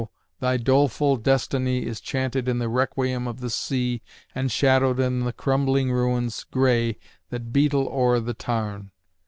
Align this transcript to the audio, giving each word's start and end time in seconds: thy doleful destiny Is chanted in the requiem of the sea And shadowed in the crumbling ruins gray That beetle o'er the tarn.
thy 0.39 0.57
doleful 0.57 1.15
destiny 1.15 1.85
Is 1.85 2.01
chanted 2.01 2.47
in 2.47 2.57
the 2.57 2.67
requiem 2.69 3.27
of 3.27 3.39
the 3.39 3.51
sea 3.51 4.01
And 4.33 4.51
shadowed 4.51 4.99
in 4.99 5.19
the 5.25 5.31
crumbling 5.31 5.91
ruins 5.91 6.43
gray 6.49 6.97
That 7.29 7.53
beetle 7.53 7.87
o'er 7.87 8.19
the 8.19 8.33
tarn. 8.33 8.89